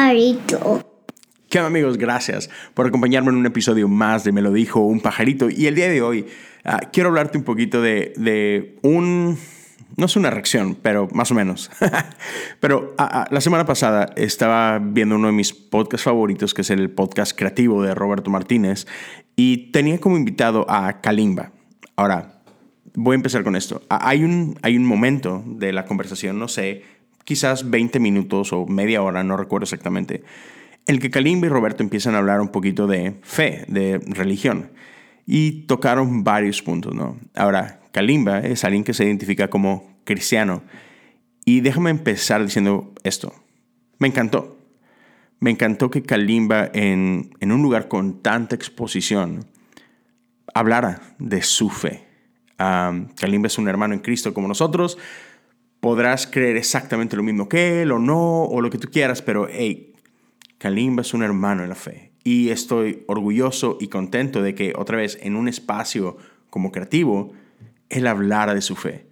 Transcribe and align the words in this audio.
pajarito. 0.00 0.82
¿Qué 1.50 1.58
onda 1.58 1.66
amigos? 1.66 1.98
Gracias 1.98 2.48
por 2.72 2.86
acompañarme 2.86 3.30
en 3.30 3.36
un 3.36 3.44
episodio 3.44 3.86
más 3.86 4.24
de 4.24 4.32
Me 4.32 4.40
lo 4.40 4.50
dijo 4.50 4.80
un 4.80 5.00
pajarito. 5.00 5.50
Y 5.50 5.66
el 5.66 5.74
día 5.74 5.90
de 5.90 6.00
hoy 6.00 6.26
ah, 6.64 6.80
quiero 6.90 7.10
hablarte 7.10 7.36
un 7.36 7.44
poquito 7.44 7.82
de, 7.82 8.14
de, 8.16 8.78
un... 8.82 9.36
No 9.96 10.06
es 10.06 10.16
una 10.16 10.30
reacción, 10.30 10.74
pero 10.80 11.08
más 11.12 11.30
o 11.30 11.34
menos. 11.34 11.70
pero 12.60 12.94
ah, 12.96 13.10
ah, 13.12 13.28
la 13.30 13.42
semana 13.42 13.66
pasada 13.66 14.10
estaba 14.16 14.78
viendo 14.78 15.16
uno 15.16 15.26
de 15.26 15.34
mis 15.34 15.52
podcasts 15.52 16.04
favoritos, 16.04 16.54
que 16.54 16.62
es 16.62 16.70
el 16.70 16.90
podcast 16.90 17.36
creativo 17.36 17.82
de 17.82 17.94
Roberto 17.94 18.30
Martínez, 18.30 18.86
y 19.36 19.70
tenía 19.70 19.98
como 19.98 20.16
invitado 20.16 20.64
a 20.70 21.02
Kalimba. 21.02 21.52
Ahora, 21.96 22.40
voy 22.94 23.14
a 23.14 23.16
empezar 23.16 23.44
con 23.44 23.54
esto. 23.54 23.82
Hay 23.90 24.24
un, 24.24 24.58
hay 24.62 24.78
un 24.78 24.86
momento 24.86 25.44
de 25.46 25.74
la 25.74 25.84
conversación, 25.84 26.38
no 26.38 26.48
sé, 26.48 26.84
quizás 27.30 27.70
20 27.70 28.00
minutos 28.00 28.52
o 28.52 28.66
media 28.66 29.02
hora, 29.02 29.22
no 29.22 29.36
recuerdo 29.36 29.62
exactamente 29.62 30.24
el 30.90 30.98
que 30.98 31.10
Kalimba 31.10 31.46
y 31.46 31.50
Roberto 31.50 31.84
empiezan 31.84 32.16
a 32.16 32.18
hablar 32.18 32.40
un 32.40 32.48
poquito 32.48 32.88
de 32.88 33.14
fe, 33.22 33.64
de 33.68 34.00
religión, 34.04 34.72
y 35.26 35.66
tocaron 35.68 36.24
varios 36.24 36.60
puntos, 36.60 36.92
¿no? 36.92 37.20
Ahora, 37.36 37.78
Kalimba 37.92 38.40
es 38.40 38.64
alguien 38.64 38.82
que 38.82 38.92
se 38.92 39.04
identifica 39.04 39.48
como 39.48 40.00
cristiano, 40.02 40.64
y 41.44 41.60
déjame 41.60 41.90
empezar 41.90 42.42
diciendo 42.42 42.92
esto. 43.04 43.32
Me 43.98 44.08
encantó. 44.08 44.58
Me 45.38 45.52
encantó 45.52 45.92
que 45.92 46.02
Kalimba, 46.02 46.68
en, 46.74 47.30
en 47.38 47.52
un 47.52 47.62
lugar 47.62 47.86
con 47.86 48.20
tanta 48.20 48.56
exposición, 48.56 49.46
hablara 50.54 51.14
de 51.20 51.42
su 51.42 51.70
fe. 51.70 52.08
Kalimba 52.56 53.46
es 53.46 53.58
un 53.58 53.68
hermano 53.68 53.94
en 53.94 54.00
Cristo 54.00 54.34
como 54.34 54.48
nosotros. 54.48 54.98
Podrás 55.80 56.26
creer 56.26 56.56
exactamente 56.56 57.16
lo 57.16 57.22
mismo 57.22 57.48
que 57.48 57.82
él 57.82 57.92
o 57.92 57.98
no, 57.98 58.44
o 58.44 58.60
lo 58.60 58.70
que 58.70 58.78
tú 58.78 58.88
quieras, 58.90 59.22
pero 59.22 59.48
hey, 59.50 59.94
Kalimba 60.58 61.02
es 61.02 61.14
un 61.14 61.22
hermano 61.22 61.62
en 61.62 61.70
la 61.70 61.74
fe 61.74 62.10
y 62.22 62.50
estoy 62.50 63.04
orgulloso 63.06 63.78
y 63.80 63.88
contento 63.88 64.42
de 64.42 64.54
que 64.54 64.74
otra 64.76 64.98
vez 64.98 65.18
en 65.22 65.36
un 65.36 65.48
espacio 65.48 66.16
como 66.50 66.72
creativo, 66.72 67.32
él 67.88 68.06
hablara 68.06 68.54
de 68.54 68.60
su 68.60 68.76
fe. 68.76 69.06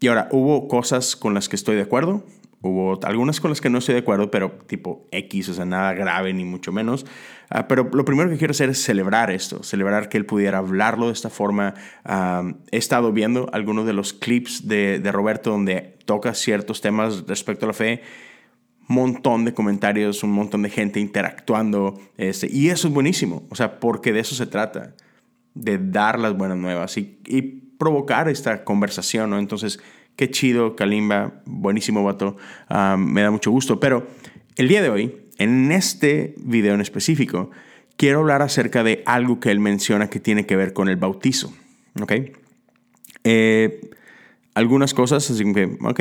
Y 0.00 0.08
ahora, 0.08 0.28
hubo 0.32 0.68
cosas 0.68 1.16
con 1.16 1.34
las 1.34 1.48
que 1.48 1.56
estoy 1.56 1.76
de 1.76 1.82
acuerdo, 1.82 2.24
hubo 2.60 2.98
algunas 3.04 3.40
con 3.40 3.50
las 3.50 3.60
que 3.60 3.70
no 3.70 3.78
estoy 3.78 3.94
de 3.94 4.00
acuerdo, 4.00 4.30
pero 4.30 4.58
tipo 4.66 5.06
X, 5.12 5.48
o 5.50 5.54
sea, 5.54 5.64
nada 5.64 5.92
grave 5.94 6.32
ni 6.32 6.44
mucho 6.44 6.72
menos. 6.72 7.06
Ah, 7.50 7.66
pero 7.68 7.88
lo 7.92 8.04
primero 8.04 8.28
que 8.28 8.36
quiero 8.36 8.50
hacer 8.50 8.70
es 8.70 8.82
celebrar 8.82 9.30
esto, 9.30 9.62
celebrar 9.62 10.08
que 10.08 10.18
él 10.18 10.26
pudiera 10.26 10.58
hablarlo 10.58 11.06
de 11.06 11.12
esta 11.12 11.30
forma. 11.30 11.74
Ah, 12.04 12.52
he 12.70 12.76
estado 12.76 13.12
viendo 13.12 13.48
algunos 13.52 13.86
de 13.86 13.92
los 13.92 14.12
clips 14.12 14.68
de, 14.68 14.98
de 14.98 15.12
Roberto 15.12 15.50
donde 15.50 15.96
toca 16.04 16.34
ciertos 16.34 16.80
temas 16.80 17.24
respecto 17.26 17.66
a 17.66 17.68
la 17.68 17.74
fe 17.74 18.02
montón 18.88 19.44
de 19.44 19.52
comentarios, 19.52 20.22
un 20.22 20.32
montón 20.32 20.62
de 20.62 20.70
gente 20.70 20.98
interactuando, 20.98 22.00
este, 22.16 22.48
y 22.50 22.70
eso 22.70 22.88
es 22.88 22.94
buenísimo, 22.94 23.46
o 23.50 23.54
sea, 23.54 23.78
porque 23.78 24.12
de 24.12 24.20
eso 24.20 24.34
se 24.34 24.46
trata, 24.46 24.94
de 25.54 25.78
dar 25.78 26.18
las 26.18 26.36
buenas 26.36 26.56
nuevas 26.56 26.96
y, 26.96 27.64
provocar 27.78 28.28
esta 28.28 28.64
conversación, 28.64 29.30
¿no? 29.30 29.38
Entonces, 29.38 29.78
qué 30.18 30.28
chido, 30.28 30.74
Kalimba, 30.74 31.42
buenísimo 31.46 32.02
vato, 32.02 32.36
me 32.98 33.22
da 33.22 33.30
mucho 33.30 33.52
gusto, 33.52 33.78
pero 33.78 34.08
el 34.56 34.66
día 34.66 34.82
de 34.82 34.90
hoy, 34.90 35.14
en 35.38 35.70
este 35.70 36.34
video 36.38 36.74
en 36.74 36.80
específico, 36.80 37.52
quiero 37.96 38.18
hablar 38.18 38.42
acerca 38.42 38.82
de 38.82 39.04
algo 39.06 39.38
que 39.38 39.52
él 39.52 39.60
menciona 39.60 40.10
que 40.10 40.18
tiene 40.18 40.44
que 40.44 40.56
ver 40.56 40.72
con 40.72 40.88
el 40.88 40.96
bautizo, 40.96 41.54
¿ok? 42.00 42.12
Eh, 43.22 43.80
algunas 44.54 44.92
cosas, 44.92 45.30
así 45.30 45.52
que, 45.52 45.78
ok, 45.82 46.00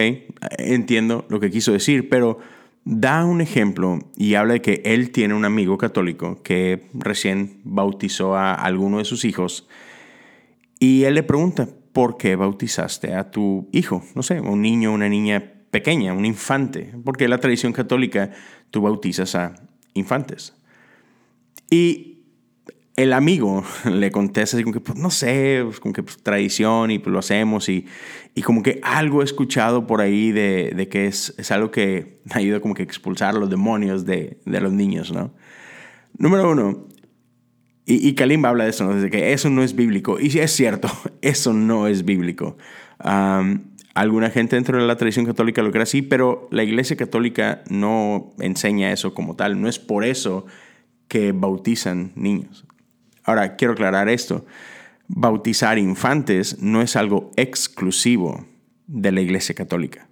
entiendo 0.57 1.27
lo 1.29 1.39
que 1.39 1.51
quiso 1.51 1.71
decir, 1.71 2.09
pero 2.09 2.39
da 2.85 3.23
un 3.23 3.39
ejemplo 3.39 3.99
y 4.15 4.33
habla 4.33 4.53
de 4.53 4.61
que 4.63 4.81
él 4.83 5.11
tiene 5.11 5.35
un 5.35 5.45
amigo 5.45 5.77
católico 5.77 6.41
que 6.41 6.87
recién 6.95 7.59
bautizó 7.63 8.35
a 8.35 8.55
alguno 8.55 8.97
de 8.97 9.05
sus 9.05 9.25
hijos 9.25 9.67
y 10.79 11.03
él 11.03 11.15
le 11.15 11.23
pregunta, 11.23 11.69
¿por 11.97 12.15
qué 12.15 12.35
bautizaste 12.35 13.15
a 13.15 13.31
tu 13.31 13.69
hijo? 13.71 14.03
No 14.13 14.21
sé, 14.21 14.39
un 14.39 14.61
niño, 14.61 14.93
una 14.93 15.09
niña 15.09 15.51
pequeña, 15.71 16.13
un 16.13 16.25
infante, 16.25 16.93
porque 17.03 17.27
la 17.27 17.39
tradición 17.39 17.73
católica 17.73 18.29
tú 18.69 18.83
bautizas 18.83 19.33
a 19.33 19.55
infantes. 19.95 20.53
Y 21.71 22.19
el 22.97 23.13
amigo 23.13 23.63
le 23.91 24.11
contesta 24.11 24.57
así 24.57 24.63
como 24.63 24.75
que, 24.75 24.79
pues, 24.79 24.95
no 24.99 25.09
sé, 25.09 25.61
pues, 25.65 25.79
como 25.79 25.91
que 25.91 26.03
pues, 26.03 26.21
tradición 26.21 26.91
y 26.91 26.99
pues 26.99 27.11
lo 27.11 27.17
hacemos 27.17 27.67
y, 27.67 27.87
y, 28.35 28.43
como 28.43 28.61
que 28.61 28.79
algo 28.83 29.23
he 29.23 29.25
escuchado 29.25 29.87
por 29.87 29.99
ahí 29.99 30.31
de, 30.31 30.73
de 30.75 30.87
que 30.89 31.07
es, 31.07 31.33
es, 31.39 31.49
algo 31.49 31.71
que 31.71 32.21
ayuda 32.29 32.59
como 32.59 32.75
que 32.75 32.83
a 32.83 32.85
expulsar 32.85 33.33
los 33.33 33.49
demonios 33.49 34.05
de, 34.05 34.37
de 34.45 34.61
los 34.61 34.71
niños, 34.71 35.11
¿no? 35.11 35.33
Número 36.19 36.51
uno, 36.51 36.89
y, 37.87 38.05
y 38.05 38.13
Kalimba 38.15 38.49
habla 38.49 38.65
de 38.65 38.71
eso, 38.71 38.83
¿no? 38.83 38.93
De 38.93 39.09
que 39.09 39.31
eso 39.31 39.49
no 39.49 39.63
es 39.63 39.73
bíblico. 39.73 40.19
Y 40.19 40.37
es 40.37 40.51
cierto, 40.51 40.89
eso 41.21 41.53
no 41.53 41.87
es 41.87 42.03
bíblico. 42.03 42.57
alguna 43.93 44.29
gente 44.29 44.57
dentro 44.57 44.77
de 44.79 44.85
la 44.85 44.97
tradición 44.97 45.25
católica 45.25 45.63
lo 45.63 45.71
cree 45.71 45.83
así, 45.83 46.01
pero 46.01 46.49
la 46.51 46.63
iglesia 46.63 46.97
católica 46.97 47.63
no 47.69 48.33
enseña 48.39 48.91
eso 48.91 49.13
como 49.13 49.37
tal. 49.37 49.61
No 49.61 49.69
es 49.69 49.79
por 49.79 50.03
eso 50.03 50.45
que 51.07 51.31
bautizan 51.31 52.11
niños. 52.15 52.65
Ahora, 53.23 53.55
quiero 53.55 53.73
aclarar 53.73 54.09
esto. 54.09 54.45
Bautizar 55.07 55.77
infantes 55.77 56.59
no 56.59 56.81
es 56.81 56.97
algo 56.97 57.31
exclusivo 57.37 58.45
de 58.87 59.13
la 59.13 59.21
Iglesia 59.21 59.55
Católica. 59.55 60.09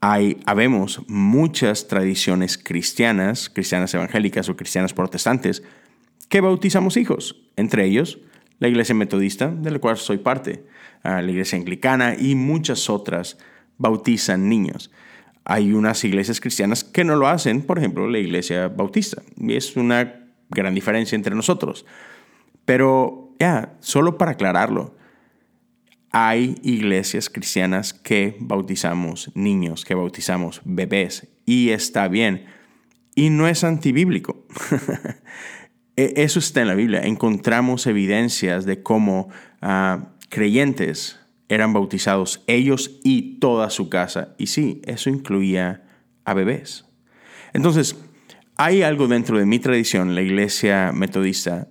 Hay, 0.00 0.40
habemos 0.46 1.02
muchas 1.08 1.86
tradiciones 1.86 2.58
cristianas, 2.58 3.48
cristianas 3.48 3.94
evangélicas 3.94 4.48
o 4.48 4.56
cristianas 4.56 4.92
protestantes, 4.92 5.62
que 6.28 6.40
bautizamos 6.40 6.96
hijos, 6.96 7.48
entre 7.56 7.84
ellos 7.84 8.18
la 8.58 8.68
Iglesia 8.68 8.94
Metodista, 8.94 9.48
de 9.48 9.70
la 9.70 9.78
cual 9.78 9.96
soy 9.96 10.18
parte, 10.18 10.64
la 11.02 11.22
Iglesia 11.22 11.58
Anglicana 11.58 12.16
y 12.18 12.34
muchas 12.34 12.88
otras 12.88 13.38
bautizan 13.78 14.48
niños. 14.48 14.90
Hay 15.44 15.72
unas 15.72 16.02
iglesias 16.04 16.40
cristianas 16.40 16.84
que 16.84 17.04
no 17.04 17.16
lo 17.16 17.28
hacen, 17.28 17.62
por 17.62 17.78
ejemplo, 17.78 18.08
la 18.08 18.18
Iglesia 18.18 18.68
Bautista, 18.68 19.22
y 19.36 19.54
es 19.54 19.76
una 19.76 20.24
gran 20.48 20.74
diferencia 20.74 21.16
entre 21.16 21.34
nosotros. 21.34 21.84
Pero 22.64 23.34
ya, 23.38 23.74
solo 23.80 24.16
para 24.16 24.32
aclararlo, 24.32 24.96
hay 26.10 26.54
iglesias 26.62 27.28
cristianas 27.28 27.92
que 27.92 28.36
bautizamos 28.38 29.30
niños, 29.34 29.84
que 29.84 29.94
bautizamos 29.94 30.62
bebés, 30.64 31.28
y 31.44 31.70
está 31.70 32.08
bien. 32.08 32.46
Y 33.14 33.30
no 33.30 33.46
es 33.46 33.64
antibíblico. 33.64 34.46
E, 35.96 36.14
eso 36.16 36.38
está 36.38 36.62
en 36.62 36.68
la 36.68 36.74
Biblia. 36.74 37.02
Encontramos 37.02 37.86
evidencias 37.86 38.64
de 38.64 38.82
cómo 38.82 39.28
ah, 39.62 40.12
creyentes 40.28 41.20
eran 41.48 41.72
bautizados, 41.72 42.42
ellos 42.46 43.00
y 43.04 43.38
toda 43.38 43.70
su 43.70 43.88
casa. 43.88 44.34
Y 44.38 44.46
sí, 44.46 44.80
eso 44.84 45.10
incluía 45.10 45.84
a 46.24 46.34
bebés. 46.34 46.86
Entonces, 47.52 47.96
hay 48.56 48.82
algo 48.82 49.08
dentro 49.08 49.38
de 49.38 49.46
mi 49.46 49.58
tradición, 49.58 50.14
la 50.14 50.22
iglesia 50.22 50.92
metodista, 50.92 51.68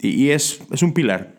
y 0.00 0.30
es, 0.30 0.60
es 0.70 0.82
un 0.82 0.92
pilar. 0.92 1.36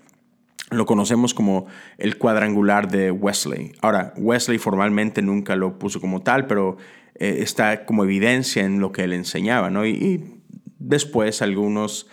Lo 0.72 0.86
conocemos 0.86 1.34
como 1.34 1.66
el 1.98 2.18
cuadrangular 2.18 2.90
de 2.90 3.12
Wesley. 3.12 3.74
Ahora, 3.82 4.14
Wesley 4.18 4.60
formalmente 4.60 5.22
nunca 5.22 5.56
lo 5.56 5.80
puso 5.80 6.00
como 6.00 6.22
tal, 6.22 6.46
pero 6.46 6.78
eh, 7.16 7.40
está 7.42 7.86
como 7.86 8.04
evidencia 8.04 8.64
en 8.64 8.80
lo 8.80 8.92
que 8.92 9.04
él 9.04 9.14
enseñaba, 9.14 9.70
¿no? 9.70 9.86
Y, 9.86 10.39
después 10.80 11.42
algunos 11.42 12.08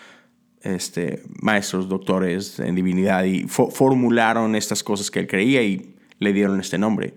este, 0.62 1.22
maestros, 1.40 1.88
doctores 1.88 2.58
en 2.58 2.74
divinidad, 2.74 3.24
y 3.24 3.46
formularon 3.48 4.54
estas 4.56 4.82
cosas 4.82 5.10
que 5.10 5.20
él 5.20 5.26
creía 5.26 5.62
y 5.62 5.96
le 6.18 6.32
dieron 6.32 6.60
este 6.60 6.78
nombre. 6.78 7.14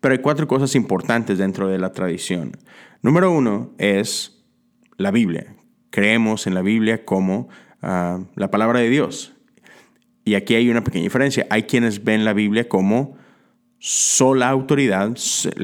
Pero 0.00 0.14
hay 0.14 0.20
cuatro 0.20 0.46
cosas 0.46 0.74
importantes 0.74 1.38
dentro 1.38 1.68
de 1.68 1.78
la 1.78 1.92
tradición. 1.92 2.52
Número 3.02 3.30
uno 3.30 3.72
es 3.78 4.44
la 4.96 5.10
Biblia. 5.10 5.54
Creemos 5.90 6.46
en 6.46 6.54
la 6.54 6.62
Biblia 6.62 7.04
como 7.04 7.48
ah, 7.82 8.20
la 8.34 8.50
palabra 8.50 8.80
de 8.80 8.88
Dios. 8.88 9.34
Y 10.24 10.34
aquí 10.34 10.54
hay 10.54 10.68
una 10.70 10.84
pequeña 10.84 11.04
diferencia. 11.04 11.46
Hay 11.50 11.64
quienes 11.64 12.04
ven 12.04 12.24
la 12.24 12.32
Biblia 12.32 12.68
como 12.68 13.16
sola 13.78 14.48
autoridad, 14.48 15.14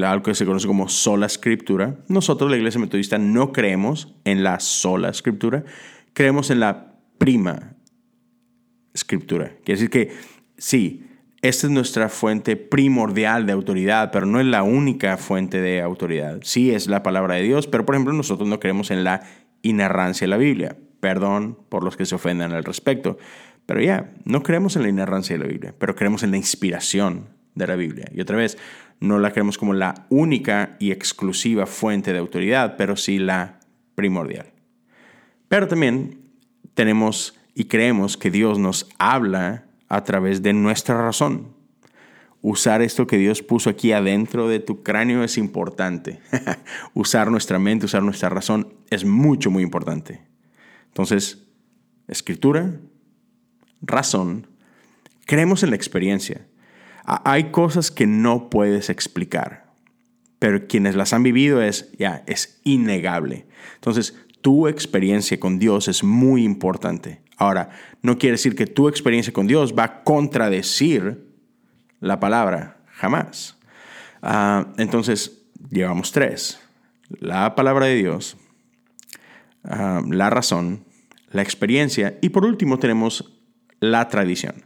algo 0.02 0.22
que 0.22 0.34
se 0.34 0.46
conoce 0.46 0.66
como 0.66 0.88
sola 0.88 1.26
escritura. 1.26 1.96
Nosotros, 2.08 2.50
la 2.50 2.56
Iglesia 2.56 2.80
Metodista, 2.80 3.18
no 3.18 3.52
creemos 3.52 4.14
en 4.24 4.44
la 4.44 4.60
sola 4.60 5.08
escritura, 5.08 5.64
creemos 6.12 6.50
en 6.50 6.60
la 6.60 6.94
prima 7.18 7.74
escritura. 8.92 9.52
Quiere 9.64 9.80
decir 9.80 9.90
que 9.90 10.12
sí, 10.58 11.06
esta 11.40 11.66
es 11.66 11.72
nuestra 11.72 12.08
fuente 12.08 12.56
primordial 12.56 13.46
de 13.46 13.52
autoridad, 13.52 14.10
pero 14.12 14.26
no 14.26 14.38
es 14.38 14.46
la 14.46 14.62
única 14.62 15.16
fuente 15.16 15.60
de 15.60 15.80
autoridad. 15.82 16.38
Sí 16.42 16.70
es 16.70 16.86
la 16.86 17.02
palabra 17.02 17.34
de 17.34 17.42
Dios, 17.42 17.66
pero 17.66 17.84
por 17.84 17.94
ejemplo 17.94 18.12
nosotros 18.12 18.48
no 18.48 18.60
creemos 18.60 18.90
en 18.90 19.02
la 19.02 19.22
inerrancia 19.62 20.26
de 20.26 20.30
la 20.30 20.36
Biblia. 20.36 20.76
Perdón 21.00 21.58
por 21.68 21.82
los 21.82 21.96
que 21.96 22.06
se 22.06 22.14
ofendan 22.14 22.52
al 22.52 22.62
respecto. 22.62 23.18
Pero 23.66 23.80
ya, 23.80 24.12
no 24.24 24.44
creemos 24.44 24.76
en 24.76 24.82
la 24.82 24.88
inerrancia 24.88 25.36
de 25.36 25.44
la 25.44 25.50
Biblia, 25.50 25.74
pero 25.78 25.96
creemos 25.96 26.22
en 26.22 26.30
la 26.30 26.36
inspiración 26.36 27.28
de 27.54 27.66
la 27.66 27.76
Biblia. 27.76 28.08
Y 28.12 28.20
otra 28.20 28.36
vez, 28.36 28.58
no 29.00 29.18
la 29.18 29.32
creemos 29.32 29.58
como 29.58 29.74
la 29.74 30.06
única 30.10 30.76
y 30.78 30.92
exclusiva 30.92 31.66
fuente 31.66 32.12
de 32.12 32.18
autoridad, 32.18 32.76
pero 32.76 32.96
sí 32.96 33.18
la 33.18 33.60
primordial. 33.94 34.52
Pero 35.48 35.68
también 35.68 36.20
tenemos 36.74 37.38
y 37.54 37.64
creemos 37.64 38.16
que 38.16 38.30
Dios 38.30 38.58
nos 38.58 38.88
habla 38.98 39.66
a 39.88 40.04
través 40.04 40.42
de 40.42 40.52
nuestra 40.52 41.02
razón. 41.02 41.48
Usar 42.40 42.82
esto 42.82 43.06
que 43.06 43.18
Dios 43.18 43.42
puso 43.42 43.70
aquí 43.70 43.92
adentro 43.92 44.48
de 44.48 44.58
tu 44.58 44.82
cráneo 44.82 45.22
es 45.22 45.38
importante. 45.38 46.20
usar 46.94 47.30
nuestra 47.30 47.58
mente, 47.58 47.86
usar 47.86 48.02
nuestra 48.02 48.28
razón 48.28 48.72
es 48.90 49.04
mucho, 49.04 49.50
muy 49.50 49.62
importante. 49.62 50.22
Entonces, 50.88 51.46
escritura, 52.08 52.72
razón, 53.80 54.48
creemos 55.26 55.62
en 55.62 55.70
la 55.70 55.76
experiencia. 55.76 56.46
Hay 57.04 57.50
cosas 57.50 57.90
que 57.90 58.06
no 58.06 58.48
puedes 58.48 58.88
explicar, 58.90 59.72
pero 60.38 60.66
quienes 60.66 60.94
las 60.94 61.12
han 61.12 61.22
vivido 61.22 61.62
es, 61.62 61.90
ya, 61.98 62.22
es 62.26 62.60
innegable. 62.64 63.46
Entonces, 63.74 64.16
tu 64.40 64.68
experiencia 64.68 65.38
con 65.40 65.58
Dios 65.58 65.88
es 65.88 66.04
muy 66.04 66.44
importante. 66.44 67.22
Ahora, 67.36 67.70
no 68.02 68.18
quiere 68.18 68.34
decir 68.34 68.54
que 68.54 68.66
tu 68.66 68.88
experiencia 68.88 69.32
con 69.32 69.46
Dios 69.46 69.74
va 69.76 69.84
a 69.84 70.02
contradecir 70.04 71.26
la 72.00 72.20
palabra, 72.20 72.82
jamás. 72.86 73.58
Ah, 74.20 74.72
entonces, 74.76 75.44
llevamos 75.70 76.12
tres. 76.12 76.60
La 77.18 77.54
palabra 77.54 77.86
de 77.86 77.96
Dios, 77.96 78.36
ah, 79.64 80.02
la 80.08 80.30
razón, 80.30 80.84
la 81.30 81.42
experiencia 81.42 82.18
y 82.20 82.28
por 82.28 82.44
último 82.44 82.78
tenemos 82.78 83.32
la 83.80 84.08
tradición. 84.08 84.64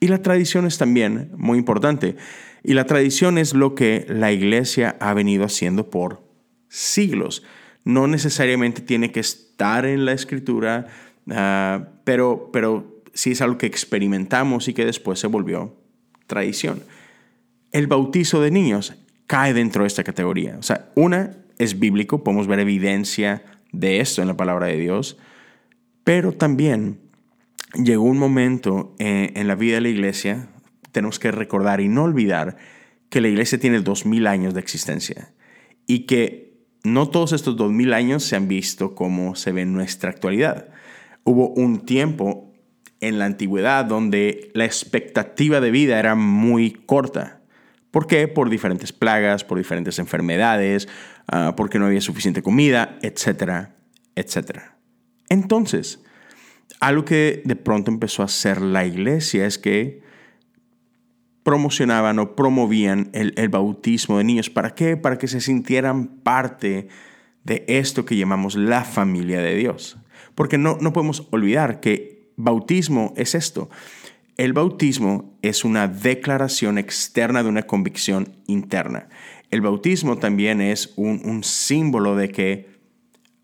Y 0.00 0.08
la 0.08 0.22
tradición 0.22 0.66
es 0.66 0.78
también 0.78 1.30
muy 1.36 1.58
importante. 1.58 2.16
Y 2.62 2.74
la 2.74 2.84
tradición 2.84 3.38
es 3.38 3.54
lo 3.54 3.74
que 3.74 4.06
la 4.08 4.32
iglesia 4.32 4.96
ha 5.00 5.14
venido 5.14 5.44
haciendo 5.44 5.90
por 5.90 6.22
siglos 6.68 7.42
no 7.88 8.06
necesariamente 8.06 8.82
tiene 8.82 9.12
que 9.12 9.20
estar 9.20 9.86
en 9.86 10.04
la 10.04 10.12
escritura, 10.12 10.88
ah, 11.30 11.88
pero, 12.04 12.50
pero 12.52 13.00
sí 13.14 13.30
es 13.30 13.40
algo 13.40 13.56
que 13.56 13.64
experimentamos 13.64 14.68
y 14.68 14.74
que 14.74 14.84
después 14.84 15.18
se 15.18 15.26
volvió 15.26 15.74
tradición. 16.26 16.82
El 17.72 17.86
bautizo 17.86 18.42
de 18.42 18.50
niños 18.50 18.92
cae 19.26 19.54
dentro 19.54 19.84
de 19.84 19.86
esta 19.86 20.04
categoría. 20.04 20.56
O 20.58 20.62
sea, 20.62 20.90
una 20.96 21.34
es 21.56 21.78
bíblico, 21.78 22.22
podemos 22.22 22.46
ver 22.46 22.60
evidencia 22.60 23.42
de 23.72 24.00
esto 24.00 24.20
en 24.20 24.28
la 24.28 24.36
palabra 24.36 24.66
de 24.66 24.76
Dios, 24.76 25.16
pero 26.04 26.32
también 26.32 27.00
llegó 27.74 28.04
un 28.04 28.18
momento 28.18 28.94
en, 28.98 29.36
en 29.36 29.48
la 29.48 29.54
vida 29.54 29.76
de 29.76 29.80
la 29.82 29.88
iglesia, 29.88 30.48
tenemos 30.92 31.18
que 31.18 31.30
recordar 31.30 31.80
y 31.80 31.88
no 31.88 32.04
olvidar 32.04 32.56
que 33.10 33.20
la 33.20 33.28
iglesia 33.28 33.58
tiene 33.58 33.80
dos 33.80 34.06
mil 34.06 34.26
años 34.26 34.54
de 34.54 34.60
existencia 34.60 35.32
y 35.86 36.00
que 36.00 36.48
no 36.84 37.08
todos 37.08 37.32
estos 37.32 37.56
dos 37.56 37.72
mil 37.72 37.92
años 37.92 38.24
se 38.24 38.36
han 38.36 38.48
visto 38.48 38.94
como 38.94 39.34
se 39.34 39.52
ve 39.52 39.62
en 39.62 39.72
nuestra 39.72 40.10
actualidad. 40.10 40.68
Hubo 41.24 41.50
un 41.50 41.84
tiempo 41.84 42.52
en 43.00 43.18
la 43.18 43.26
antigüedad 43.26 43.84
donde 43.84 44.50
la 44.54 44.64
expectativa 44.64 45.60
de 45.60 45.70
vida 45.70 45.98
era 45.98 46.14
muy 46.14 46.72
corta. 46.72 47.40
¿Por 47.90 48.06
qué? 48.06 48.28
Por 48.28 48.50
diferentes 48.50 48.92
plagas, 48.92 49.44
por 49.44 49.58
diferentes 49.58 49.98
enfermedades, 49.98 50.88
ah, 51.26 51.54
porque 51.56 51.78
no 51.78 51.86
había 51.86 52.00
suficiente 52.00 52.42
comida, 52.42 52.98
etcétera, 53.02 53.76
etcétera. 54.14 54.76
Entonces, 55.28 56.02
algo 56.80 57.04
que 57.04 57.42
de 57.44 57.56
pronto 57.56 57.90
empezó 57.90 58.22
a 58.22 58.26
hacer 58.26 58.60
la 58.60 58.86
iglesia 58.86 59.46
es 59.46 59.58
que 59.58 60.02
promocionaban 61.42 62.18
o 62.18 62.36
promovían 62.36 63.10
el, 63.12 63.48
bautismo 63.48 64.18
de 64.18 64.24
niños. 64.24 64.50
¿Para 64.50 64.74
qué? 64.74 64.96
Para 64.96 65.18
que 65.18 65.28
se 65.28 65.40
sintieran 65.40 66.06
parte 66.06 66.88
de 67.44 67.64
esto 67.68 68.04
que 68.04 68.16
llamamos 68.16 68.54
la 68.54 68.84
familia 68.84 69.40
de 69.40 69.54
Dios. 69.56 69.98
Porque 70.34 70.58
no, 70.58 70.76
no 70.80 70.92
podemos 70.92 71.26
olvidar 71.30 71.80
que 71.80 72.30
bautismo 72.36 73.14
es 73.16 73.34
esto. 73.34 73.70
El 74.36 74.52
bautismo 74.52 75.36
es 75.42 75.64
una 75.64 75.88
declaración 75.88 76.78
externa 76.78 77.42
de 77.42 77.48
una 77.48 77.62
convicción 77.62 78.36
interna. 78.46 79.08
El 79.50 79.62
bautismo 79.62 80.18
también 80.18 80.60
es 80.60 80.92
un, 80.96 81.42
símbolo 81.42 82.14
de 82.14 82.28
que 82.28 82.77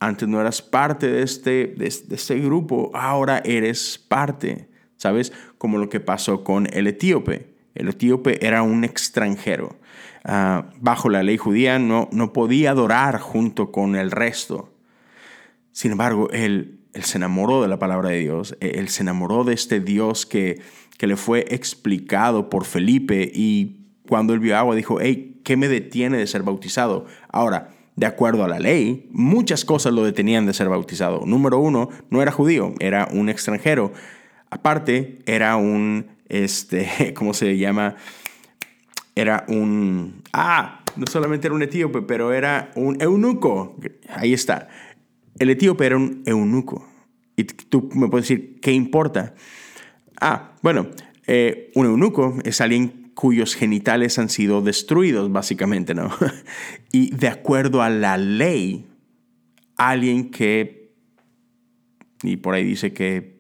antes 0.01 0.29
no 0.29 0.41
eras 0.41 0.63
parte 0.63 1.07
de 1.07 1.23
este, 1.23 1.75
de 1.77 1.87
este 1.87 2.39
grupo, 2.41 2.91
ahora 2.95 3.41
eres 3.45 3.99
parte, 3.99 4.69
¿sabes? 4.97 5.33
Como 5.59 5.79
lo 5.79 5.89
que 5.89 6.01
pasó 6.01 6.45
con 6.45 6.67
el 6.73 6.87
etíope. 6.87 7.55
El 7.75 7.89
etíope 7.89 8.45
era 8.47 8.63
un 8.63 8.85
extranjero. 8.85 9.77
Ah, 10.25 10.71
bajo 10.81 11.11
la 11.11 11.23
ley 11.23 11.37
judía 11.37 11.79
no, 11.79 12.09
no 12.13 12.33
podía 12.33 12.71
adorar 12.71 13.19
junto 13.19 13.71
con 13.73 13.95
el 13.97 14.11
resto. 14.11 14.73
Sin 15.73 15.93
embargo, 15.93 16.31
él, 16.31 16.81
él, 16.95 17.03
se 17.03 17.19
enamoró 17.19 17.61
de 17.61 17.69
la 17.69 17.79
palabra 17.79 18.11
de 18.11 18.21
Dios, 18.21 18.57
e, 18.61 18.79
él 18.79 18.89
se 18.89 19.03
enamoró 19.03 19.45
de 19.45 19.55
este 19.55 19.81
Dios 19.81 20.25
que, 20.25 20.63
que 20.97 21.07
le 21.07 21.17
fue 21.17 21.45
explicado 21.51 22.49
por 22.49 22.65
Felipe 22.65 23.31
y 23.35 23.81
cuando 24.09 24.33
él 24.33 24.41
vio 24.41 24.57
agua 24.57 24.77
dijo, 24.77 24.99
hey, 25.01 25.41
¿qué 25.45 25.57
me 25.57 25.69
detiene 25.69 26.17
de 26.17 26.27
ser 26.27 26.43
bautizado? 26.43 27.07
Ahora, 27.29 27.74
de 27.97 28.07
acuerdo 28.07 28.45
a 28.45 28.49
la 28.49 28.59
ley, 28.59 29.09
muchas 29.13 29.65
cosas 29.65 29.93
lo 29.93 30.05
detenían 30.05 30.47
de 30.47 30.55
ser 30.55 30.69
bautizado. 30.69 31.23
Número 31.27 31.59
uno, 31.59 31.91
no 32.11 32.23
era 32.23 32.33
judío, 32.33 32.75
era 32.81 33.09
un 33.13 33.29
extranjero. 33.29 33.93
Aparte, 34.51 35.19
era 35.27 35.57
un 35.57 36.07
este, 36.29 37.13
¿cómo 37.15 37.35
se 37.35 37.57
llama? 37.57 37.97
Era 39.15 39.45
un, 39.49 40.23
ah, 40.33 40.81
no 40.97 41.07
solamente 41.07 41.47
era 41.47 41.55
un 41.55 41.63
etíope, 41.63 42.03
pero 42.03 42.33
era 42.33 42.71
un 42.75 43.01
eunuco. 43.01 43.77
Ahí 44.09 44.33
está. 44.33 44.69
El 45.39 45.51
etíope 45.51 45.87
era 45.87 45.97
un 45.97 46.23
eunuco. 46.27 46.89
Y 47.37 47.45
tú 47.45 47.89
me 47.95 48.09
puedes 48.09 48.29
decir, 48.29 48.61
¿qué 48.61 48.73
importa? 48.73 49.35
Ah, 50.21 50.53
bueno, 50.63 50.89
eh, 51.27 51.71
un 51.75 51.87
eunuco 51.87 52.39
es 52.45 52.61
alguien 52.61 53.04
cuyos 53.15 53.55
genitales 53.55 54.19
han 54.19 54.29
sido 54.29 54.61
destruidos, 54.61 55.31
básicamente, 55.33 55.95
¿no? 55.95 56.11
y 56.93 57.15
de 57.15 57.29
acuerdo 57.29 57.83
a 57.83 57.91
la 57.91 58.17
ley, 58.17 58.87
alguien 59.77 60.31
que, 60.31 60.93
y 62.23 62.37
por 62.37 62.55
ahí 62.55 62.65
dice 62.65 62.93
que 62.93 63.35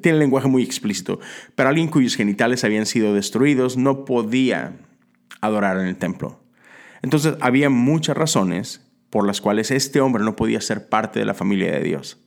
tiene 0.00 0.18
lenguaje 0.18 0.48
muy 0.48 0.62
explícito, 0.62 1.20
pero 1.54 1.68
alguien 1.68 1.88
cuyos 1.88 2.16
genitales 2.16 2.64
habían 2.64 2.86
sido 2.86 3.14
destruidos 3.14 3.76
no 3.76 4.04
podía 4.04 4.78
adorar 5.40 5.78
en 5.78 5.86
el 5.86 5.96
templo. 5.96 6.42
Entonces 7.02 7.34
había 7.40 7.68
muchas 7.68 8.16
razones 8.16 8.86
por 9.10 9.26
las 9.26 9.40
cuales 9.40 9.70
este 9.70 10.00
hombre 10.00 10.24
no 10.24 10.36
podía 10.36 10.60
ser 10.60 10.88
parte 10.88 11.18
de 11.18 11.26
la 11.26 11.34
familia 11.34 11.72
de 11.72 11.82
Dios. 11.82 12.18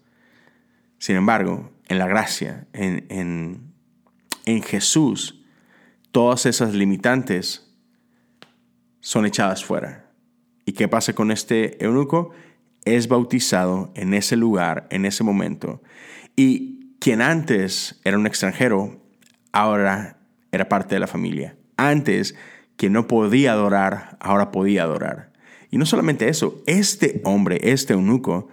Sin 1.00 1.16
embargo, 1.16 1.72
en 1.88 1.98
la 1.98 2.08
gracia, 2.08 2.68
en, 2.74 3.06
en, 3.10 3.74
en 4.46 4.62
Jesús, 4.62 5.45
todas 6.16 6.46
esas 6.46 6.74
limitantes 6.74 7.76
son 9.02 9.26
echadas 9.26 9.66
fuera. 9.66 10.10
¿Y 10.66 10.72
qué 10.72 10.88
pasa 10.88 11.12
con 11.12 11.30
este 11.30 11.84
eunuco? 11.84 12.32
Es 12.86 13.10
bautizado 13.10 13.92
en 13.96 14.14
ese 14.14 14.38
lugar, 14.38 14.88
en 14.92 15.06
ese 15.06 15.26
momento. 15.26 15.84
Y 16.38 16.96
quien 17.00 17.22
antes 17.22 18.00
era 18.06 18.18
un 18.18 18.28
extranjero, 18.28 19.04
ahora 19.52 20.22
era 20.54 20.70
parte 20.70 20.96
de 20.96 21.02
la 21.02 21.08
familia. 21.08 21.58
Antes, 21.76 22.34
quien 22.78 22.94
no 22.94 23.08
podía 23.08 23.52
adorar, 23.52 24.16
ahora 24.22 24.52
podía 24.52 24.84
adorar. 24.84 25.34
Y 25.70 25.78
no 25.78 25.86
solamente 25.86 26.30
eso, 26.30 26.64
este 26.66 27.20
hombre, 27.26 27.60
este 27.62 27.92
eunuco, 27.92 28.48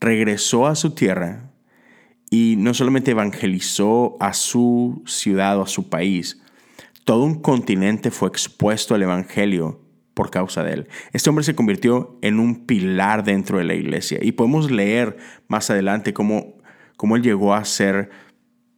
regresó 0.00 0.66
a 0.66 0.74
su 0.74 0.90
tierra 0.90 1.50
y 2.28 2.56
no 2.58 2.74
solamente 2.74 3.12
evangelizó 3.12 4.18
a 4.20 4.34
su 4.34 5.02
ciudad 5.06 5.58
o 5.58 5.62
a 5.62 5.66
su 5.66 5.88
país, 5.88 6.42
todo 7.06 7.24
un 7.24 7.40
continente 7.40 8.10
fue 8.10 8.28
expuesto 8.28 8.94
al 8.94 9.02
Evangelio 9.02 9.80
por 10.12 10.30
causa 10.30 10.62
de 10.62 10.74
él. 10.74 10.88
Este 11.14 11.30
hombre 11.30 11.44
se 11.44 11.54
convirtió 11.54 12.18
en 12.20 12.38
un 12.38 12.66
pilar 12.66 13.24
dentro 13.24 13.56
de 13.56 13.64
la 13.64 13.74
iglesia 13.74 14.18
y 14.20 14.32
podemos 14.32 14.70
leer 14.70 15.16
más 15.48 15.70
adelante 15.70 16.12
cómo 16.12 16.56
cómo 16.96 17.16
él 17.16 17.22
llegó 17.22 17.54
a 17.54 17.64
ser 17.64 18.10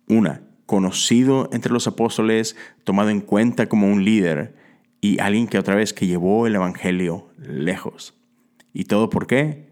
una, 0.09 0.43
conocido 0.67 1.49
entre 1.53 1.73
los 1.73 1.87
apóstoles, 1.87 2.57
tomado 2.85 3.11
en 3.11 3.21
cuenta 3.21 3.69
como 3.69 3.91
un 3.91 4.05
líder 4.05 4.57
y 5.01 5.21
alguien 5.21 5.47
que 5.47 5.59
otra 5.59 5.75
vez 5.75 5.93
que 5.93 6.07
llevó 6.07 6.47
el 6.47 6.57
Evangelio 6.57 7.29
lejos. 7.39 8.15
¿Y 8.73 8.85
todo 8.85 9.09
por 9.09 9.27
qué? 9.27 9.69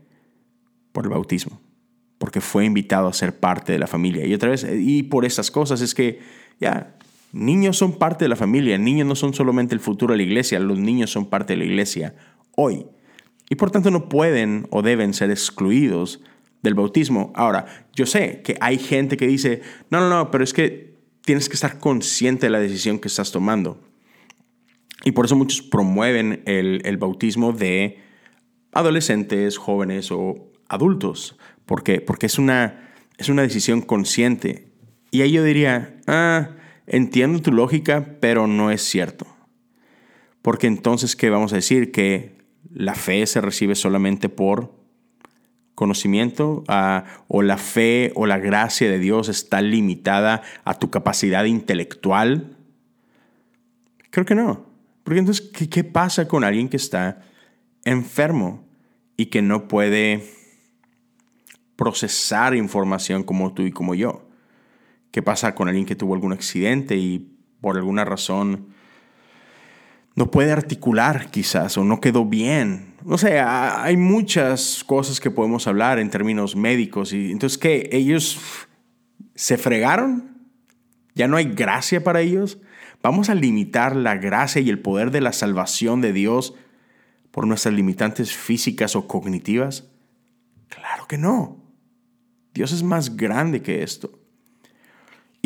Por 0.92 1.04
el 1.04 1.10
bautismo, 1.10 1.60
porque 2.18 2.40
fue 2.40 2.64
invitado 2.64 3.08
a 3.08 3.12
ser 3.12 3.38
parte 3.38 3.72
de 3.72 3.78
la 3.78 3.86
familia. 3.86 4.24
Y 4.24 4.34
otra 4.34 4.50
vez, 4.50 4.66
y 4.72 5.02
por 5.02 5.24
esas 5.24 5.50
cosas 5.50 5.80
es 5.80 5.94
que 5.94 6.20
ya, 6.60 6.96
niños 7.36 7.76
son 7.76 7.98
parte 7.98 8.24
de 8.24 8.30
la 8.30 8.36
familia, 8.36 8.78
niños 8.78 9.06
no 9.06 9.14
son 9.14 9.34
solamente 9.34 9.74
el 9.74 9.80
futuro 9.80 10.12
de 10.12 10.18
la 10.18 10.22
iglesia, 10.22 10.58
los 10.58 10.78
niños 10.78 11.10
son 11.10 11.26
parte 11.26 11.52
de 11.52 11.58
la 11.58 11.64
iglesia 11.66 12.14
hoy. 12.56 12.86
Y 13.50 13.56
por 13.56 13.70
tanto 13.70 13.90
no 13.90 14.08
pueden 14.08 14.66
o 14.70 14.82
deben 14.82 15.14
ser 15.14 15.30
excluidos 15.30 16.20
del 16.62 16.74
bautismo. 16.74 17.32
Ahora, 17.36 17.66
yo 17.94 18.06
sé 18.06 18.40
que 18.42 18.56
hay 18.60 18.78
gente 18.78 19.16
que 19.16 19.26
dice, 19.26 19.60
no, 19.90 20.00
no, 20.00 20.08
no, 20.08 20.30
pero 20.30 20.42
es 20.42 20.52
que 20.52 20.96
tienes 21.20 21.48
que 21.48 21.54
estar 21.54 21.78
consciente 21.78 22.46
de 22.46 22.50
la 22.50 22.58
decisión 22.58 22.98
que 22.98 23.08
estás 23.08 23.30
tomando. 23.30 23.80
Y 25.04 25.12
por 25.12 25.26
eso 25.26 25.36
muchos 25.36 25.62
promueven 25.62 26.42
el, 26.46 26.96
bautismo 26.96 27.52
de 27.52 27.98
adolescentes, 28.72 29.58
jóvenes 29.58 30.10
o 30.10 30.50
adultos, 30.68 31.38
porque, 31.66 32.00
porque 32.00 32.26
es, 32.26 32.38
una, 32.38 32.90
es 33.18 33.28
una 33.28 33.42
decisión 33.42 33.82
consciente. 33.82 34.72
Y 35.12 35.20
ahí 35.20 35.32
yo 35.32 35.44
diría, 35.44 36.00
ah, 36.08 36.55
entiendo 36.86 37.40
tu 37.40 37.52
lógica, 37.52 38.16
pero 38.20 38.46
no 38.46 38.70
es 38.70 38.82
cierto. 38.82 39.26
Porque 40.42 40.66
entonces, 40.66 41.16
¿qué 41.16 41.30
vamos 41.30 41.52
a 41.52 41.56
decir? 41.56 41.92
Que 41.92 42.38
la 42.72 42.94
fe 42.94 43.26
se 43.26 43.40
recibe 43.40 43.74
solamente 43.74 44.28
por 44.28 44.72
conocimiento 45.76 46.64
ah, 46.66 47.04
o 47.28 47.42
la 47.42 47.58
fe 47.58 48.10
o 48.16 48.26
la 48.26 48.38
gracia 48.38 48.90
de 48.90 48.98
Dios 48.98 49.28
está 49.28 49.60
limitada 49.60 50.42
a 50.64 50.74
tu 50.74 50.90
capacidad 50.90 51.44
intelectual? 51.44 52.56
Creo 54.10 54.26
que 54.26 54.34
no. 54.34 54.66
Porque 55.04 55.20
entonces, 55.20 55.52
¿qué, 55.70 55.84
pasa 55.84 56.26
con 56.26 56.42
alguien 56.42 56.68
que 56.68 56.78
está 56.78 57.22
enfermo 57.84 58.66
y 59.16 59.26
que 59.26 59.42
no 59.42 59.68
puede 59.68 60.28
procesar 61.76 62.56
información 62.56 63.22
como 63.22 63.54
tú 63.54 63.62
y 63.62 63.70
como 63.70 63.94
yo? 63.94 64.25
¿Qué 65.16 65.22
pasa 65.22 65.54
con 65.54 65.66
alguien 65.66 65.86
que 65.86 65.96
tuvo 65.96 66.12
algún 66.12 66.34
accidente 66.34 66.94
y 66.94 67.38
por 67.62 67.78
alguna 67.78 68.04
razón 68.04 68.66
no 70.14 70.30
puede 70.30 70.52
articular 70.52 71.30
quizás 71.30 71.78
o 71.78 71.84
no 71.84 72.02
quedó 72.02 72.26
bien? 72.26 72.96
No 73.02 73.16
sé, 73.16 73.40
hay 73.40 73.96
muchas 73.96 74.84
cosas 74.84 75.18
que 75.18 75.30
podemos 75.30 75.66
hablar 75.68 75.98
en 75.98 76.10
términos 76.10 76.54
médicos. 76.54 77.14
Y 77.14 77.32
entonces, 77.32 77.56
¿qué? 77.56 77.88
¿Ellos 77.92 78.38
se 79.34 79.56
fregaron? 79.56 80.36
¿Ya 81.14 81.28
no 81.28 81.38
hay 81.38 81.46
gracia 81.46 82.04
para 82.04 82.20
ellos? 82.20 82.60
¿Vamos 83.02 83.30
a 83.30 83.34
limitar 83.34 83.96
la 83.96 84.16
gracia 84.16 84.60
y 84.60 84.68
el 84.68 84.80
poder 84.80 85.12
de 85.12 85.22
la 85.22 85.32
salvación 85.32 86.02
de 86.02 86.12
Dios 86.12 86.52
por 87.30 87.46
nuestras 87.46 87.72
limitantes 87.72 88.36
físicas 88.36 88.94
o 88.94 89.08
cognitivas? 89.08 89.88
Claro 90.68 91.06
que 91.08 91.16
no. 91.16 91.64
Dios 92.52 92.70
es 92.72 92.82
más 92.82 93.16
grande 93.16 93.62
que 93.62 93.82
esto. 93.82 94.25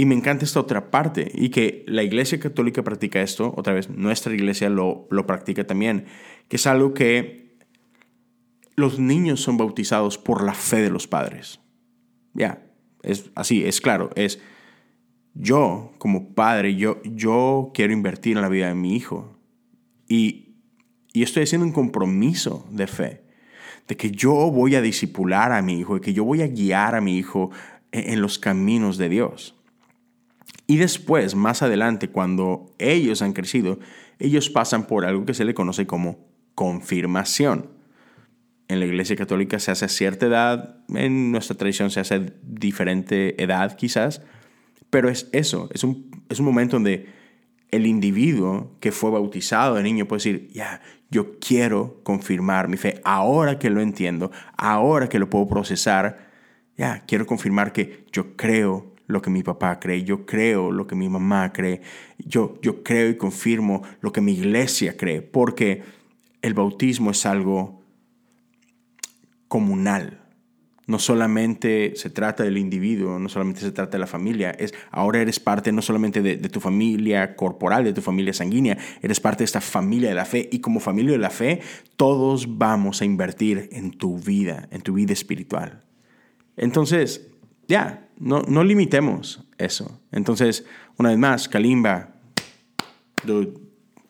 Y 0.01 0.07
me 0.07 0.15
encanta 0.15 0.47
esta 0.47 0.61
otra 0.61 0.91
parte 0.91 1.31
y 1.35 1.51
que 1.51 1.85
la 1.87 2.03
Iglesia 2.03 2.41
Católica 2.41 2.83
practica 2.83 3.21
esto, 3.21 3.53
otra 3.55 3.75
vez, 3.75 3.91
nuestra 3.91 4.33
Iglesia 4.33 4.71
lo, 4.71 5.07
lo 5.11 5.27
practica 5.27 5.67
también, 5.67 6.07
que 6.49 6.57
es 6.57 6.67
algo 6.67 6.95
que 6.95 7.59
los 8.77 8.99
niños 8.99 9.43
son 9.43 9.59
bautizados 9.59 10.17
por 10.17 10.43
la 10.43 10.55
fe 10.55 10.81
de 10.81 10.89
los 10.89 11.07
padres. 11.07 11.61
Ya, 12.33 12.67
es 13.03 13.31
así, 13.35 13.63
es 13.63 13.83
claro, 13.83 14.09
es 14.15 14.41
yo 15.35 15.93
como 15.99 16.33
padre, 16.33 16.77
yo, 16.77 17.03
yo 17.05 17.71
quiero 17.75 17.93
invertir 17.93 18.39
en 18.39 18.43
la 18.43 18.49
vida 18.49 18.69
de 18.69 18.75
mi 18.75 18.97
hijo. 18.97 19.39
Y, 20.09 20.55
y 21.13 21.25
estoy 21.25 21.43
haciendo 21.43 21.67
un 21.67 21.75
compromiso 21.75 22.67
de 22.71 22.87
fe, 22.87 23.25
de 23.87 23.99
que 23.99 24.11
yo 24.11 24.33
voy 24.51 24.77
a 24.77 24.81
disipular 24.81 25.53
a 25.53 25.61
mi 25.61 25.79
hijo, 25.79 25.97
de 25.97 26.01
que 26.01 26.15
yo 26.15 26.25
voy 26.25 26.41
a 26.41 26.47
guiar 26.47 26.95
a 26.95 27.03
mi 27.03 27.19
hijo 27.19 27.51
en, 27.93 28.15
en 28.15 28.23
los 28.23 28.39
caminos 28.39 28.97
de 28.97 29.11
Dios. 29.11 29.60
Y 30.71 30.77
después, 30.77 31.35
más 31.35 31.63
adelante, 31.63 32.11
cuando 32.11 32.77
ellos 32.79 33.23
han 33.23 33.33
crecido, 33.33 33.81
ellos 34.21 34.51
pasan 34.51 34.87
por 34.87 35.05
algo 35.05 35.25
que 35.25 35.35
se 35.35 35.45
le 35.45 35.53
conoce 35.53 35.85
como 35.85 36.29
confirmación. 36.55 37.73
En 38.69 38.79
la 38.79 38.87
Iglesia 38.87 39.17
Católica 39.17 39.59
se 39.59 39.73
hace 39.73 39.87
a 39.87 39.89
cierta 39.89 40.27
edad, 40.27 40.77
en 40.95 41.33
nuestra 41.33 41.57
tradición 41.57 41.91
se 41.91 41.99
hace 41.99 42.15
a 42.15 42.27
diferente 42.45 43.43
edad 43.43 43.77
quizás, 43.77 44.23
pero 44.91 45.09
es 45.09 45.29
eso, 45.33 45.69
es 45.75 45.83
un, 45.83 46.09
es 46.29 46.39
un 46.39 46.47
momento 46.47 46.77
donde 46.77 47.09
el 47.73 47.85
individuo 47.85 48.77
que 48.79 48.93
fue 48.93 49.11
bautizado 49.11 49.75
de 49.75 49.83
niño 49.83 50.07
puede 50.07 50.19
decir, 50.19 50.51
ya, 50.53 50.83
yo 51.11 51.41
quiero 51.41 52.01
confirmar 52.05 52.69
mi 52.69 52.77
fe, 52.77 53.01
ahora 53.03 53.59
que 53.59 53.71
lo 53.71 53.81
entiendo, 53.81 54.31
ahora 54.57 55.09
que 55.09 55.19
lo 55.19 55.29
puedo 55.29 55.49
procesar, 55.49 56.31
ya, 56.77 57.03
quiero 57.09 57.27
confirmar 57.27 57.73
que 57.73 58.05
yo 58.13 58.37
creo 58.37 58.90
lo 59.11 59.23
que 59.23 59.31
mi 59.31 59.43
papá 59.43 59.79
cree, 59.81 60.05
yo 60.05 60.25
creo 60.25 60.73
lo 60.73 60.87
que 60.87 60.95
mi 60.95 61.09
mamá 61.09 61.53
cree, 61.53 61.83
yo, 62.19 62.59
yo 62.63 62.83
creo 62.83 63.11
y 63.11 63.17
confirmo 63.17 63.83
lo 64.01 64.13
que 64.13 64.21
mi 64.21 64.33
iglesia 64.33 64.97
cree, 64.97 65.23
porque 65.23 65.83
el 66.43 66.55
bautismo 66.55 67.11
es 67.11 67.27
algo 67.27 67.83
comunal, 69.49 70.21
no 70.91 70.99
solamente 70.99 71.93
se 71.95 72.11
trata 72.11 72.43
del 72.43 72.59
individuo, 72.59 73.19
no 73.19 73.29
solamente 73.29 73.61
se 73.61 73.71
trata 73.71 73.93
de 73.93 74.01
la 74.01 74.07
familia, 74.09 74.51
es 74.51 74.75
ahora 74.91 75.21
eres 75.21 75.39
parte 75.39 75.71
no 75.71 75.83
solamente 75.83 76.21
de, 76.21 76.37
tu 76.37 76.59
familia 76.59 77.37
corporal, 77.37 77.85
de 77.85 77.93
tu 77.93 78.03
familia 78.03 78.33
sanguínea, 78.33 78.77
eres 79.01 79.21
parte 79.21 79.39
de 79.39 79.45
esta 79.45 79.61
familia 79.61 80.09
de 80.09 80.17
la 80.17 80.25
fe 80.25 80.49
y 80.51 80.59
como 80.59 80.81
familia 80.81 81.13
de 81.13 81.19
la 81.19 81.31
fe 81.31 81.61
todos 81.97 82.59
vamos 82.59 83.03
a 83.03 83.05
invertir 83.05 83.69
en 83.73 83.93
tu 83.93 84.19
vida, 84.19 84.69
en 84.73 84.83
tu 84.83 84.95
vida 84.95 85.13
espiritual. 85.13 85.85
Entonces, 86.57 87.29
ya, 87.69 88.10
no, 88.21 88.43
no 88.43 88.63
limitemos 88.63 89.45
eso. 89.59 90.01
Entonces, 90.13 90.65
una 90.99 91.09
vez 91.09 91.19
más, 91.19 91.49
Kalimba, 91.49 92.11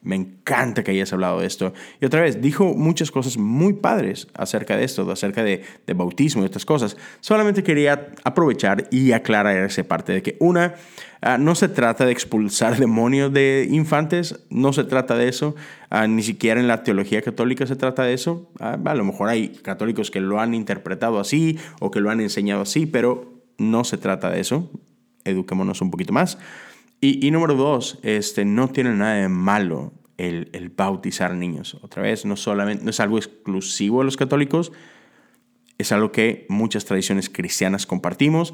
me 0.02 0.16
encanta 0.16 0.82
que 0.82 0.92
hayas 0.92 1.12
hablado 1.12 1.40
de 1.40 1.46
esto. 1.46 1.74
Y 2.00 2.06
otra 2.06 2.22
vez, 2.22 2.40
dijo 2.40 2.74
muchas 2.74 3.10
cosas 3.10 3.36
muy 3.36 3.74
padres 3.74 4.28
acerca 4.34 4.76
de 4.76 4.84
esto, 4.84 5.10
acerca 5.10 5.44
de, 5.44 5.62
bautismo 5.94 6.42
y 6.42 6.46
otras 6.46 6.64
cosas. 6.64 6.96
Solamente 7.20 7.62
quería 7.62 8.12
aprovechar 8.24 8.88
y 8.90 9.12
aclarar 9.12 9.56
esa 9.58 9.84
parte 9.84 10.12
de 10.12 10.22
que 10.22 10.36
una, 10.40 10.74
ah, 11.20 11.36
no 11.36 11.54
se 11.54 11.68
trata 11.68 12.06
de 12.06 12.12
expulsar 12.12 12.78
demonios 12.78 13.32
de 13.32 13.68
infantes, 13.70 14.44
no 14.48 14.72
se 14.72 14.84
trata 14.84 15.16
de 15.16 15.28
eso, 15.28 15.54
ah, 15.90 16.06
ni 16.06 16.22
siquiera 16.22 16.60
en 16.60 16.68
la 16.68 16.82
teología 16.82 17.20
católica 17.20 17.66
se 17.66 17.76
trata 17.76 18.02
de 18.04 18.14
eso. 18.14 18.50
Ah, 18.58 18.78
a 18.82 18.94
lo 18.94 19.04
mejor 19.04 19.28
hay 19.28 19.50
católicos 19.50 20.10
que 20.10 20.20
lo 20.20 20.40
han 20.40 20.54
interpretado 20.54 21.20
así 21.20 21.58
o 21.80 21.90
que 21.90 22.00
lo 22.00 22.10
han 22.10 22.20
enseñado 22.20 22.62
así, 22.62 22.86
pero 22.86 23.39
no 23.60 23.84
se 23.84 23.98
trata 23.98 24.30
de 24.30 24.40
eso. 24.40 24.70
Eduquémonos 25.24 25.82
un 25.82 25.90
poquito 25.90 26.12
más. 26.12 26.38
Y, 27.02 27.30
número 27.30 27.54
dos, 27.54 27.98
este, 28.02 28.44
no 28.44 28.68
tiene 28.68 28.94
nada 28.94 29.14
de 29.14 29.28
malo 29.28 29.92
el, 30.18 30.72
bautizar 30.76 31.34
niños. 31.34 31.78
Otra 31.80 32.02
vez, 32.02 32.26
no, 32.26 32.36
solamente, 32.36 32.84
no 32.84 32.90
es 32.90 33.00
algo 33.00 33.16
exclusivo 33.16 34.00
de 34.00 34.04
los 34.04 34.18
católicos, 34.18 34.70
es 35.78 35.92
algo 35.92 36.12
que 36.12 36.44
muchas 36.50 36.84
tradiciones 36.84 37.30
cristianas 37.30 37.86
compartimos. 37.86 38.52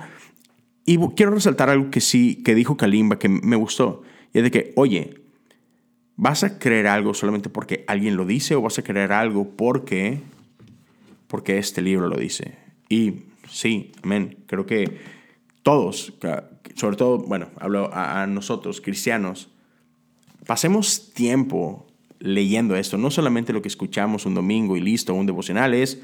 Y 0.84 0.98
quiero 1.16 1.32
resaltar 1.32 1.70
algo 1.70 1.90
que 1.90 2.00
sí, 2.00 2.40
que 2.44 2.54
dijo 2.54 2.76
Kalimba, 2.76 3.18
que 3.18 3.28
me 3.28 3.56
gustó, 3.56 4.02
y 4.32 4.38
es 4.38 4.44
de 4.44 4.52
que, 4.52 4.72
oye, 4.76 5.22
¿vas 6.14 6.44
a 6.44 6.60
creer 6.60 6.86
algo 6.86 7.14
solamente 7.14 7.48
porque 7.48 7.84
alguien 7.88 8.16
lo 8.16 8.26
dice 8.26 8.54
o 8.54 8.62
vas 8.62 8.78
a 8.78 8.84
creer 8.84 9.12
algo 9.12 9.56
porque, 9.56 10.20
porque 11.26 11.58
este 11.58 11.82
libro 11.82 12.06
lo 12.06 12.16
dice? 12.16 12.58
Y 12.88 13.24
sí, 13.48 13.92
amén, 14.02 14.38
creo 14.46 14.66
que 14.66 14.98
todos, 15.62 16.12
sobre 16.74 16.96
todo, 16.96 17.18
bueno, 17.18 17.48
hablo 17.58 17.90
a, 17.92 18.26
nosotros, 18.26 18.80
cristianos, 18.80 19.48
pasemos 20.46 21.12
tiempo 21.12 21.86
leyendo 22.18 22.76
esto, 22.76 22.98
no 22.98 23.10
solamente 23.10 23.52
lo 23.52 23.62
que 23.62 23.68
escuchamos 23.68 24.26
un 24.26 24.34
domingo 24.34 24.76
y 24.76 24.80
listo, 24.80 25.12
un 25.14 25.26
devocional, 25.26 25.74
es, 25.74 26.00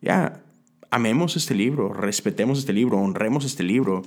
ya, 0.00 0.42
amemos 0.90 1.36
este 1.36 1.54
libro, 1.54 1.92
respetemos 1.92 2.58
este 2.58 2.72
libro, 2.72 2.98
honremos 2.98 3.44
este 3.44 3.62
libro, 3.62 4.02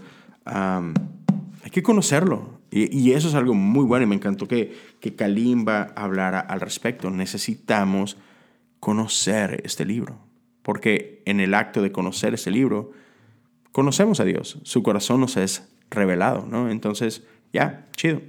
hay 0.46 1.72
que 1.72 1.84
conocerlo. 1.84 2.62
Y, 2.74 3.12
eso 3.12 3.28
es 3.28 3.36
algo 3.36 3.54
muy 3.54 3.84
bueno 3.84 4.06
y 4.06 4.08
me 4.08 4.16
encantó 4.16 4.48
que, 4.48 4.74
que 5.02 5.14
Kalimba 5.14 5.92
hablara 5.96 6.40
al 6.40 6.62
respecto. 6.62 7.10
Necesitamos 7.10 8.18
conocer 8.80 9.62
este 9.66 9.84
libro, 9.84 10.18
porque 10.64 11.22
en 11.26 11.40
el 11.40 11.54
acto 11.54 11.82
de 11.82 11.92
conocer 11.92 12.34
este 12.34 12.52
libro, 12.52 12.92
conocemos 13.72 14.20
a 14.20 14.26
Dios, 14.26 14.60
su 14.64 14.84
corazón 14.84 15.22
nos 15.22 15.38
es 15.38 15.70
revelado, 15.90 16.46
¿no? 16.50 16.70
Entonces, 16.70 17.24
ya, 17.54 17.88
chido. 17.96 18.22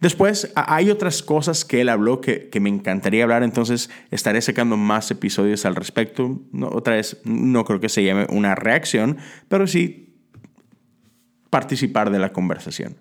Después, 0.00 0.52
hay 0.54 0.90
otras 0.90 1.22
cosas 1.22 1.64
que 1.64 1.82
él 1.82 1.90
habló 1.90 2.20
que, 2.20 2.48
que, 2.48 2.60
me 2.60 2.70
encantaría 2.70 3.22
hablar, 3.22 3.42
entonces 3.42 3.90
estaré 4.10 4.40
sacando 4.40 4.78
más 4.78 5.10
episodios 5.10 5.66
al 5.66 5.76
respecto. 5.76 6.40
No, 6.52 6.68
otra 6.68 6.94
vez, 6.94 7.20
no 7.24 7.64
creo 7.64 7.80
que 7.80 7.90
se 7.90 8.02
llame 8.02 8.26
una 8.30 8.54
reacción, 8.54 9.18
pero 9.48 9.66
sí 9.66 10.10
participar 11.50 12.10
de 12.10 12.20
la 12.20 12.32
conversación. 12.32 12.96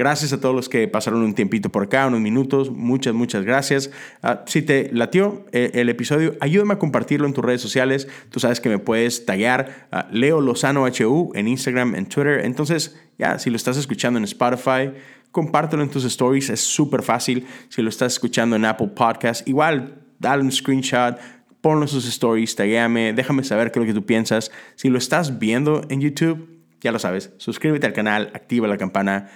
Gracias 0.00 0.32
a 0.32 0.40
todos 0.40 0.54
los 0.54 0.70
que 0.70 0.88
pasaron 0.88 1.20
un 1.20 1.34
tiempito 1.34 1.68
por 1.68 1.82
acá, 1.82 2.06
unos 2.06 2.22
minutos. 2.22 2.70
Muchas, 2.70 3.12
muchas 3.12 3.44
gracias. 3.44 3.90
Ah, 4.22 4.44
si 4.46 4.62
te 4.62 4.88
latió 4.94 5.44
eh, 5.52 5.72
el 5.74 5.90
episodio, 5.90 6.36
ayúdame 6.40 6.72
a 6.72 6.78
compartirlo 6.78 7.26
en 7.26 7.34
tus 7.34 7.44
redes 7.44 7.60
sociales. 7.60 8.08
Tú 8.30 8.40
sabes 8.40 8.62
que 8.62 8.70
me 8.70 8.78
puedes 8.78 9.26
taggear 9.26 9.88
a 9.90 10.08
Leo 10.10 10.40
Lozano 10.40 10.86
HU 10.86 11.32
en 11.34 11.48
Instagram, 11.48 11.94
en 11.96 12.06
Twitter. 12.06 12.46
Entonces, 12.46 12.98
ya, 13.18 13.38
si 13.38 13.50
lo 13.50 13.56
estás 13.56 13.76
escuchando 13.76 14.16
en 14.16 14.24
Spotify, 14.24 14.90
compártelo 15.32 15.82
en 15.82 15.90
tus 15.90 16.06
stories. 16.06 16.48
Es 16.48 16.62
súper 16.62 17.02
fácil. 17.02 17.46
Si 17.68 17.82
lo 17.82 17.90
estás 17.90 18.14
escuchando 18.14 18.56
en 18.56 18.64
Apple 18.64 18.92
Podcast, 18.96 19.46
igual, 19.46 20.00
dale 20.18 20.42
un 20.42 20.50
screenshot 20.50 21.18
ponlo 21.60 21.82
en 21.82 21.88
sus 21.88 22.08
stories, 22.08 22.56
taguéame, 22.56 23.12
déjame 23.12 23.44
saber 23.44 23.70
qué 23.70 23.80
es 23.80 23.86
lo 23.86 23.92
que 23.92 24.00
tú 24.00 24.06
piensas. 24.06 24.50
Si 24.76 24.88
lo 24.88 24.96
estás 24.96 25.38
viendo 25.38 25.82
en 25.90 26.00
YouTube, 26.00 26.48
ya 26.80 26.90
lo 26.90 26.98
sabes, 26.98 27.34
suscríbete 27.36 27.86
al 27.86 27.92
canal, 27.92 28.30
activa 28.32 28.66
la 28.66 28.78
campana 28.78 29.28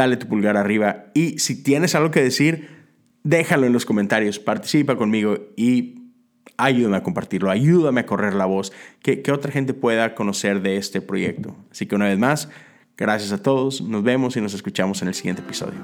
dale 0.00 0.16
tu 0.16 0.26
pulgar 0.26 0.56
arriba 0.56 1.10
y 1.12 1.38
si 1.40 1.62
tienes 1.62 1.94
algo 1.94 2.10
que 2.10 2.22
decir, 2.22 2.68
déjalo 3.22 3.66
en 3.66 3.74
los 3.74 3.84
comentarios, 3.84 4.38
participa 4.38 4.96
conmigo 4.96 5.48
y 5.56 6.14
ayúdame 6.56 6.96
a 6.96 7.02
compartirlo, 7.02 7.50
ayúdame 7.50 8.00
a 8.00 8.06
correr 8.06 8.32
la 8.32 8.46
voz, 8.46 8.72
que, 9.02 9.20
que 9.20 9.30
otra 9.30 9.52
gente 9.52 9.74
pueda 9.74 10.14
conocer 10.14 10.62
de 10.62 10.78
este 10.78 11.02
proyecto. 11.02 11.54
Así 11.70 11.84
que 11.84 11.96
una 11.96 12.06
vez 12.06 12.18
más, 12.18 12.48
gracias 12.96 13.32
a 13.32 13.42
todos, 13.42 13.82
nos 13.82 14.02
vemos 14.02 14.38
y 14.38 14.40
nos 14.40 14.54
escuchamos 14.54 15.02
en 15.02 15.08
el 15.08 15.14
siguiente 15.14 15.42
episodio. 15.42 15.78